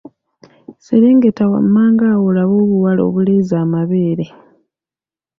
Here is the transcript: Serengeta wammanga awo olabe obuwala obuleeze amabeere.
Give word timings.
Serengeta 0.85 1.43
wammanga 1.51 2.03
awo 2.13 2.25
olabe 2.29 2.55
obuwala 2.63 3.01
obuleeze 3.09 3.55
amabeere. 3.65 4.25